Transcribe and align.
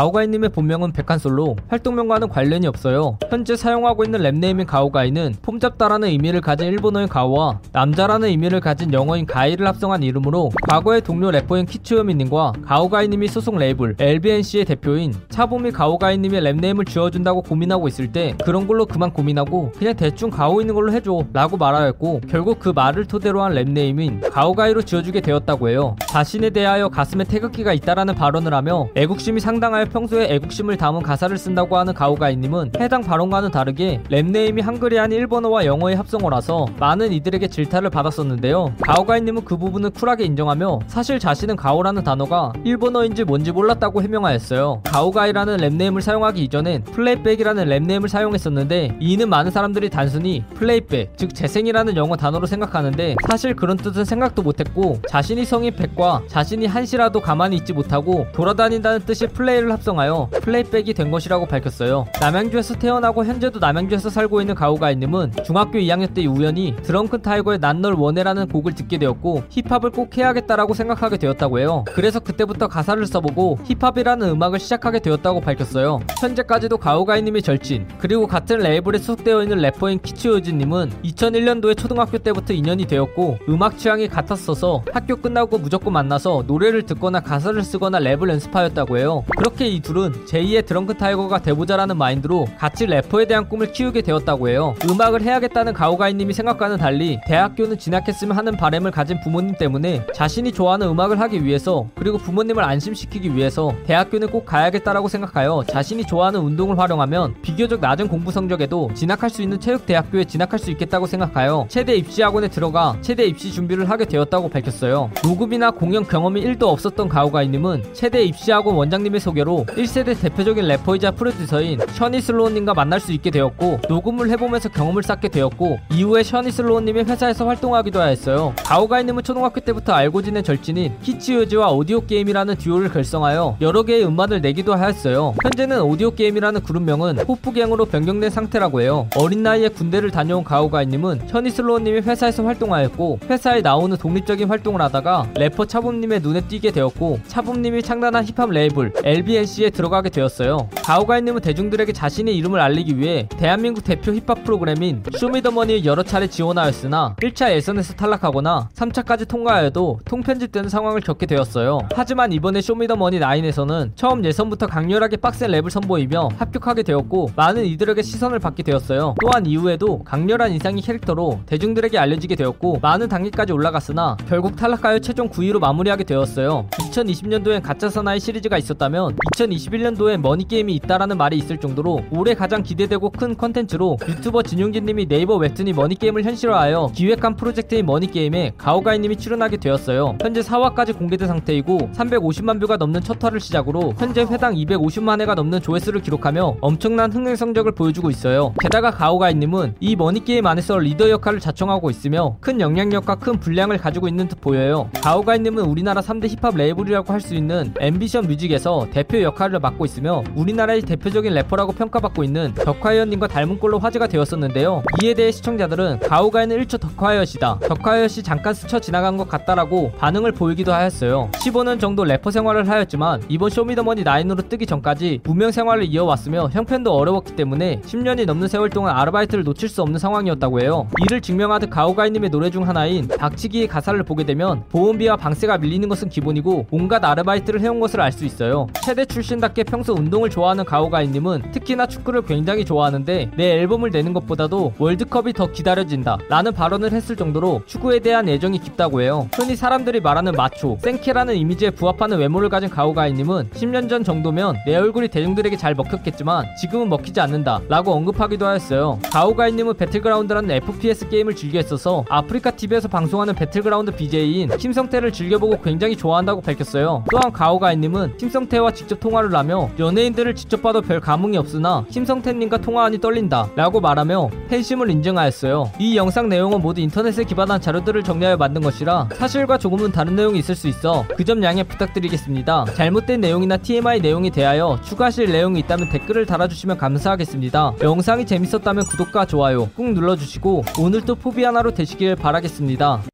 가오가이님의 0.00 0.48
본명은 0.48 0.92
백한솔로 0.92 1.56
활동명과는 1.68 2.30
관련이 2.30 2.66
없어요. 2.66 3.18
현재 3.28 3.54
사용하고 3.54 4.02
있는 4.02 4.20
rap 4.20 4.35
name인 4.35 4.64
가오가이는 4.66 5.34
폼잡다라는 5.42 6.08
의미를 6.08 6.40
가진 6.40 6.68
일본어인 6.68 7.06
가오와 7.06 7.60
남자라는 7.72 8.28
의미를 8.28 8.60
가진 8.60 8.94
영어인 8.94 9.26
guy를 9.26 9.66
합성한 9.66 10.02
이름으로 10.02 10.52
과거의 10.70 11.02
동료 11.02 11.30
래퍼인 11.30 11.66
키츠요지님과 11.66 12.52
가오가이님이 12.64 13.28
소속 13.28 13.58
레이블 13.58 13.96
LBNC의 13.98 14.64
대표인 14.64 15.12
차붐이 15.28 15.70
가오가이님의 15.72 16.40
rap 16.40 16.54
name을 16.54 16.88
지어준다고 16.88 17.42
고민하고 17.42 17.86
있을 17.86 18.10
때 18.10 18.34
그런 18.42 18.66
걸로 18.66 18.86
그만 18.86 19.12
고민하고 19.12 19.72
그냥 19.78 19.94
대충 19.96 20.30
가오 20.30 20.62
있는 20.62 20.74
걸로 20.74 20.92
해줘 20.92 21.24
라고 21.34 21.58
말하였고 21.58 22.22
결국 22.26 22.58
그 22.58 22.70
말을 22.70 23.04
토대로 23.04 23.42
한 23.42 23.52
rap 23.52 23.79
name인 23.79 24.32
가오가이로 24.32 24.80
지어주게 24.80 25.20
되었다고 25.20 25.68
해요. 25.68 25.94
자신에 26.08 26.48
대하여 26.48 26.88
가슴에 26.88 27.24
태극기가 27.24 27.74
있다라는 27.74 28.14
발언을 28.14 28.54
하며 28.54 28.88
애국심이 28.94 29.40
상당하여 29.40 29.89
평소에 29.90 30.32
애국심을 30.34 30.76
담은 30.76 31.02
가사를 31.02 31.36
쓴다고 31.36 31.76
하는 31.76 31.92
가오가이님은 31.92 32.72
해당 32.78 33.02
발언과는 33.02 33.50
다르게 33.50 34.00
rap 34.10 34.29
name이 34.29 34.62
한글이 34.62 34.98
아닌 34.98 35.18
일본어와 35.18 35.66
영어의 35.66 35.96
합성어라서 35.96 36.66
많은 36.78 37.12
이들에게 37.12 37.48
질타를 37.48 37.90
받았었는데요. 37.90 38.72
가오가이님은 38.80 39.44
그 39.44 39.56
부분을 39.56 39.90
쿨하게 39.90 40.24
인정하며 40.24 40.80
사실 40.86 41.18
자신은 41.18 41.56
가오라는 41.56 42.04
단어가 42.04 42.52
일본어인지 42.64 43.24
뭔지 43.24 43.52
몰랐다고 43.52 44.02
해명하였어요. 44.02 44.82
가오가이라는 44.84 45.58
rap 45.58 45.71
name을 45.71 46.00
사용하기 46.00 46.42
이전엔 46.44 46.84
플레이백이라는 46.84 47.66
rap 47.66 47.79
name을 47.79 48.08
사용했었는데 48.08 48.96
이는 49.00 49.28
많은 49.28 49.50
사람들이 49.50 49.90
단순히 49.90 50.44
playback, 50.54 51.16
즉 51.16 51.34
재생이라는 51.34 51.96
영어 51.96 52.16
단어로 52.16 52.46
생각하는데 52.46 53.16
사실 53.28 53.54
그런 53.54 53.76
뜻은 53.76 54.04
생각도 54.04 54.42
못했고 54.42 55.00
자신이 55.08 55.44
성인 55.44 55.74
백과 55.74 56.22
자신이 56.28 56.66
한시라도 56.66 57.20
가만히 57.20 57.56
있지 57.56 57.72
못하고 57.72 58.26
돌아다닌다는 58.32 59.00
뜻의 59.00 59.28
play를 59.30 59.69
합성하여 59.70 60.30
플레이백이 60.42 60.94
된 60.94 61.10
것이라고 61.10 61.46
밝혔어요. 61.46 62.06
남양주에서 62.20 62.74
태어나고 62.74 63.24
현재도 63.24 63.58
남양주에서 63.58 64.10
살고 64.10 64.40
있는 64.40 64.54
가오가이님은 64.54 65.32
중학교 65.44 65.78
2학년 65.78 66.12
때 66.14 66.24
우연히 66.26 66.74
드렁큰 66.82 67.22
타이거의 67.22 67.58
난널 67.58 67.94
원해라는 67.94 68.48
곡을 68.48 68.74
듣게 68.74 68.98
되었고 68.98 69.44
힙합을 69.48 69.90
꼭 69.90 70.16
해야겠다라고 70.16 70.74
생각하게 70.74 71.16
되었다고 71.16 71.58
해요. 71.58 71.84
그래서 71.94 72.20
그때부터 72.20 72.68
가사를 72.68 73.04
써보고 73.06 73.58
힙합이라는 73.64 74.28
음악을 74.28 74.58
시작하게 74.58 75.00
되었다고 75.00 75.40
밝혔어요. 75.40 76.00
현재까지도 76.20 76.78
가오가이님의 76.78 77.42
절친 77.42 77.88
그리고 77.98 78.26
같은 78.26 78.58
레이블에 78.58 78.98
소속되어 78.98 79.42
있는 79.42 79.58
래퍼인 79.58 80.00
키츠요지님은 80.00 80.90
2001년도에 81.04 81.76
초등학교 81.76 82.18
때부터 82.18 82.52
인연이 82.52 82.86
되었고 82.86 83.38
음악 83.48 83.78
취향이 83.78 84.08
같았어서 84.08 84.82
학교 84.92 85.16
끝나고 85.16 85.58
무조건 85.58 85.92
만나서 85.92 86.44
노래를 86.46 86.84
듣거나 86.84 87.20
가사를 87.20 87.62
쓰거나 87.62 87.98
랩을 88.00 88.28
연습하였다고 88.30 88.98
해요. 88.98 89.24
그렇게 89.36 89.59
이 89.66 89.80
둘은 89.80 90.24
제2의 90.26 90.66
드렁큰 90.66 90.96
타이거가 90.96 91.38
돼보자라는 91.40 91.96
마인드로 91.96 92.46
같이 92.58 92.86
래퍼에 92.86 93.26
대한 93.26 93.48
꿈을 93.48 93.72
키우게 93.72 94.02
되었다고 94.02 94.48
해요. 94.48 94.74
음악을 94.88 95.22
해야겠다는 95.22 95.72
가오가이님의 95.72 96.32
생각과는 96.32 96.78
달리 96.78 97.18
대학교는 97.26 97.78
진학했으면 97.78 98.36
하는 98.36 98.56
바램을 98.56 98.90
가진 98.90 99.18
부모님 99.20 99.54
때문에 99.56 100.06
자신이 100.14 100.52
좋아하는 100.52 100.88
음악을 100.88 101.20
하기 101.20 101.44
위해서 101.44 101.86
그리고 101.94 102.18
부모님을 102.18 102.64
안심시키기 102.64 103.34
위해서 103.34 103.72
대학교는 103.86 104.28
꼭 104.28 104.46
가야겠다라고 104.46 105.08
생각하여 105.08 105.64
자신이 105.68 106.04
좋아하는 106.04 106.40
운동을 106.40 106.78
활용하면 106.78 107.34
비교적 107.42 107.80
낮은 107.80 108.08
공부 108.08 108.30
성적에도 108.30 108.90
진학할 108.94 109.30
수 109.30 109.42
있는 109.42 109.60
체육대학교에 109.60 110.24
진학할 110.24 110.58
수 110.58 110.70
있겠다고 110.70 111.06
생각하여 111.06 111.66
체대 111.68 111.94
입시학원에 111.96 112.48
들어가 112.48 112.96
체대 113.00 113.24
입시 113.24 113.52
준비를 113.52 113.88
하게 113.88 114.04
되었다고 114.04 114.48
밝혔어요. 114.48 115.10
녹음이나 115.22 115.70
공연 115.70 116.06
경험이 116.06 116.42
1도 116.44 116.64
없었던 116.64 117.08
가오가이님은 117.08 117.94
체대 117.94 118.22
입시학원 118.22 118.76
원장님의 118.76 119.20
소개로 119.20 119.49
1세대 119.58 120.18
대표적인 120.20 120.64
래퍼이자 120.66 121.12
프로듀서인 121.12 121.80
셔니 121.94 122.20
슬로우님과 122.20 122.74
만날 122.74 123.00
수 123.00 123.12
있게 123.12 123.30
되었고 123.30 123.80
녹음을 123.88 124.30
해보면서 124.30 124.68
경험을 124.68 125.02
쌓게 125.02 125.28
되었고 125.28 125.78
이후에 125.92 126.22
셔니 126.22 126.50
슬로우님의 126.50 127.04
회사에서 127.04 127.46
활동하기도 127.46 128.00
하였어요. 128.00 128.54
가오가이님은 128.64 129.22
초등학교 129.22 129.60
때부터 129.60 129.92
알고 129.92 130.22
지낸 130.22 130.44
절친인 130.44 131.00
키츠요지와 131.02 131.70
오디오 131.72 132.00
게임이라는 132.06 132.56
듀오를 132.56 132.90
결성하여 132.90 133.56
여러 133.60 133.82
개의 133.82 134.04
음반을 134.06 134.40
내기도 134.40 134.74
하였어요. 134.74 135.34
현재는 135.42 135.82
오디오 135.82 136.10
게임이라는 136.12 136.62
그룹명은 136.62 137.18
호프갱으로 137.20 137.86
변경된 137.86 138.30
상태라고 138.30 138.80
해요. 138.80 139.08
어린 139.16 139.42
나이에 139.42 139.68
군대를 139.68 140.10
다녀온 140.10 140.44
가오가이님은 140.44 141.28
셔니 141.28 141.50
슬로우님의 141.50 142.00
회사에서 142.00 142.44
활동하였고 142.44 143.20
회사에 143.28 143.60
나오는 143.60 143.96
독립적인 143.96 144.48
활동을 144.48 144.80
하다가 144.82 145.28
래퍼 145.34 145.66
차붐님의 145.66 146.20
눈에 146.20 146.40
띄게 146.42 146.70
되었고 146.70 147.20
차붐님이 147.26 147.82
창단한 147.82 148.24
힙합 148.24 148.50
레이블 148.50 148.92
LBNC에 149.40 149.70
들어가게 149.70 150.10
되었어요. 150.10 150.68
가오가이님은 150.84 151.40
대중들에게 151.40 151.92
자신의 151.92 152.36
이름을 152.36 152.60
알리기 152.60 152.98
위해 152.98 153.28
대한민국 153.36 153.84
대표 153.84 154.12
힙합 154.12 154.44
프로그램인 154.44 155.02
쇼미더머니를 155.16 155.84
여러 155.84 156.02
차례 156.02 156.26
지원하였으나 156.26 157.16
1차 157.20 157.52
예선에서 157.52 157.94
탈락하거나 157.94 158.68
3차까지 158.74 159.28
통과하여도 159.28 160.00
통편집되는 160.04 160.68
상황을 160.68 161.00
겪게 161.00 161.26
되었어요. 161.26 161.80
하지만 161.94 162.32
이번에 162.32 162.60
쇼미더머니 162.60 163.20
9에서는 163.20 163.92
처음 163.96 164.24
예선부터 164.24 164.66
강렬하게 164.66 165.16
빡센 165.16 165.50
랩을 165.50 165.70
선보이며 165.70 166.30
합격하게 166.36 166.82
되었고 166.82 167.30
많은 167.36 167.64
이들에게 167.64 168.02
시선을 168.02 168.38
받게 168.38 168.62
되었어요. 168.62 169.14
또한 169.20 169.46
이후에도 169.46 170.02
강렬한 170.04 170.52
인상의 170.52 170.82
캐릭터로 170.82 171.40
대중들에게 171.46 171.98
알려지게 171.98 172.36
되었고 172.36 172.78
많은 172.82 173.08
단계까지 173.08 173.52
올라갔으나 173.52 174.16
결국 174.28 174.56
탈락하여 174.56 174.98
최종 175.00 175.28
9위로 175.28 175.58
마무리하게 175.60 176.04
되었어요. 176.04 176.66
2020년도엔 176.70 177.62
가짜 177.62 177.88
사나이 177.88 178.20
시리즈가 178.20 178.58
있었다면 178.58 179.16
2021년도에 179.40 180.18
머니게임이 180.18 180.74
있다라는 180.74 181.16
말이 181.16 181.36
있을 181.38 181.58
정도로 181.58 182.02
올해 182.10 182.34
가장 182.34 182.62
기대되고 182.62 183.10
큰 183.10 183.36
컨텐츠로 183.36 183.98
유튜버 184.06 184.42
진용진님이 184.42 185.06
네이버 185.06 185.36
웹툰의 185.36 185.72
머니게임을 185.72 186.24
현실화하여 186.24 186.90
기획한 186.94 187.36
프로젝트인 187.36 187.86
머니게임에 187.86 188.52
가오가이님이 188.58 189.16
출연하게 189.16 189.58
되었어요. 189.58 190.16
현재 190.20 190.40
4화까지 190.40 190.96
공개된 190.96 191.28
상태이고 191.28 191.90
350만 191.94 192.60
뷰가 192.60 192.76
넘는 192.76 193.00
첫 193.02 193.22
화를 193.22 193.40
시작으로 193.40 193.94
현재 193.98 194.22
회당 194.22 194.54
250만 194.54 195.20
회가 195.20 195.34
넘는 195.34 195.62
조회수를 195.62 196.02
기록하며 196.02 196.56
엄청난 196.60 197.12
흥행 197.12 197.36
성적을 197.36 197.72
보여주고 197.72 198.10
있어요. 198.10 198.52
게다가 198.60 198.90
가오가이님은 198.90 199.76
이 199.80 199.96
머니게임 199.96 200.46
안에서 200.46 200.78
리더 200.78 201.08
역할을 201.08 201.40
자청하고 201.40 201.90
있으며 201.90 202.36
큰 202.40 202.60
영향력과 202.60 203.16
큰 203.16 203.38
분량을 203.38 203.78
가지고 203.78 204.08
있는 204.08 204.28
듯 204.28 204.40
보여요. 204.40 204.90
가오가이님은 205.02 205.64
우리나라 205.64 206.00
3대 206.00 206.28
힙합 206.28 206.56
레이블이라고 206.56 207.12
할 207.12 207.20
수 207.20 207.34
있는 207.34 207.72
앰비션 207.78 208.26
뮤직에서 208.26 208.86
대표 208.90 209.20
역 209.20 209.29
할을 209.38 209.58
맡고 209.60 209.84
있으며 209.84 210.24
우리나라의 210.34 210.80
대표적인 210.82 211.34
래퍼라고 211.34 211.72
평가받고 211.72 212.24
있는 212.24 212.54
더콰이엇님과 212.54 213.28
닮은 213.28 213.58
꼴로 213.58 213.78
화제가 213.78 214.06
되었었는데요. 214.06 214.82
이에 215.02 215.12
대해 215.14 215.30
시청자들은 215.30 216.00
가오가이는 216.00 216.62
1초 216.62 216.80
더콰이엇이다. 216.80 217.58
더콰이엇이 217.60 218.22
잠깐 218.22 218.54
스쳐 218.54 218.78
지나간 218.78 219.16
것 219.16 219.28
같다라고 219.28 219.92
반응을 219.98 220.32
보이기도 220.32 220.72
하였어요. 220.72 221.28
15년 221.32 221.78
정도 221.78 222.04
래퍼 222.04 222.30
생활을 222.30 222.68
하였지만 222.68 223.22
이번 223.28 223.50
쇼미더머니 223.50 224.04
9으로 224.04 224.48
뜨기 224.48 224.64
전까지 224.66 225.20
무명 225.24 225.50
생활을 225.50 225.84
이어왔으며 225.84 226.48
형편도 226.52 226.92
어려웠기 226.92 227.36
때문에 227.36 227.80
10년이 227.82 228.24
넘는 228.26 228.48
세월 228.48 228.70
동안 228.70 228.96
아르바이트를 228.96 229.44
놓칠 229.44 229.68
수 229.68 229.82
없는 229.82 229.98
상황이었다고 229.98 230.60
해요. 230.62 230.86
이를 231.02 231.20
증명하듯 231.20 231.70
가오가이님의 231.70 232.30
노래 232.30 232.50
중 232.50 232.66
하나인 232.66 233.06
박치기의 233.08 233.68
가사를 233.68 234.00
보게 234.04 234.24
되면 234.24 234.64
보험비와 234.70 235.16
방세가 235.16 235.58
밀리는 235.58 235.88
것은 235.88 236.08
기본이고 236.08 236.66
온갖 236.70 237.04
아르바이트를 237.04 237.60
해온 237.60 237.80
것을 237.80 238.00
알 238.00 238.10
수 238.10 238.24
있어요. 238.24 238.66
체대 238.84 239.04
출신답게 239.10 239.64
평소 239.64 239.92
운동을 239.92 240.30
좋아하는 240.30 240.64
가오가이님은 240.64 241.52
특히나 241.52 241.86
축구를 241.86 242.22
굉장히 242.22 242.64
좋아하는데 242.64 243.32
내 243.36 243.50
앨범을 243.58 243.90
내는 243.90 244.12
것보다도 244.12 244.74
월드컵이 244.78 245.32
더 245.32 245.50
기다려진다 245.50 246.18
라는 246.28 246.54
발언을 246.54 246.92
했을 246.92 247.16
정도로 247.16 247.62
축구에 247.66 247.98
대한 247.98 248.28
애정이 248.28 248.60
깊다고 248.60 249.02
해요. 249.02 249.28
흔히 249.34 249.56
사람들이 249.56 250.00
말하는 250.00 250.32
마초, 250.32 250.78
센캐라는 250.80 251.34
이미지에 251.36 251.70
부합하는 251.70 252.18
외모를 252.18 252.48
가진 252.48 252.70
가오가이님은 252.70 253.50
10년 253.50 253.88
전 253.88 254.04
정도면 254.04 254.56
내 254.64 254.76
얼굴이 254.76 255.08
대중들에게 255.08 255.56
잘 255.56 255.74
먹혔겠지만 255.74 256.46
지금은 256.60 256.88
먹히지 256.88 257.20
않는다 257.20 257.60
라고 257.68 257.92
언급하기도 257.92 258.46
하였어요. 258.46 259.00
가오가이님은 259.12 259.74
배틀그라운드라는 259.74 260.50
FPS 260.52 261.08
게임을 261.08 261.34
즐겨 261.34 261.58
했어서 261.58 262.04
아프리카 262.08 262.52
TV에서 262.52 262.88
방송하는 262.88 263.34
배틀그라운드 263.34 263.90
BJ인 263.96 264.56
심성태를 264.56 265.12
즐겨보고 265.12 265.60
굉장히 265.62 265.96
좋아한다고 265.96 266.40
밝혔어요. 266.40 267.04
또한 267.10 267.32
가오가이님은 267.32 268.14
심성태와 268.18 268.72
직접 268.72 268.99
통화를 269.00 269.34
하며 269.34 269.70
연예인들을 269.78 270.34
직접 270.34 270.62
봐도 270.62 270.80
별 270.82 271.00
감흥이 271.00 271.36
없으나 271.38 271.84
심성태님과 271.90 272.58
통화하니 272.58 273.00
떨린다 273.00 273.48
라고 273.56 273.80
말하며 273.80 274.28
팬심을 274.48 274.90
인정하였어요. 274.90 275.72
이 275.78 275.96
영상 275.96 276.28
내용은 276.28 276.60
모두 276.60 276.80
인터넷에 276.80 277.24
기반한 277.24 277.60
자료들을 277.60 278.02
정리하여 278.02 278.36
만든 278.36 278.60
것이라 278.62 279.08
사실과 279.14 279.56
조금은 279.58 279.90
다른 279.92 280.14
내용이 280.16 280.38
있을 280.38 280.54
수 280.54 280.68
있어 280.68 281.04
그 281.16 281.24
점 281.24 281.42
양해 281.44 281.62
부탁드리겠습니다. 281.62 282.64
잘못된 282.74 283.20
내용이나 283.20 283.56
TMI 283.56 284.00
내용에 284.00 284.30
대하여 284.30 284.78
추가하실 284.82 285.30
내용이 285.30 285.60
있다면 285.60 285.90
댓글을 285.90 286.26
달아주시면 286.26 286.76
감사하겠습니다. 286.76 287.74
영상이 287.82 288.26
재밌었다면 288.26 288.84
구독과 288.86 289.26
좋아요 289.26 289.68
꾹 289.76 289.92
눌러주시고 289.92 290.64
오늘도 290.80 291.14
포비 291.14 291.44
하나로 291.44 291.70
되시길 291.72 292.16
바라겠습니다. 292.16 293.09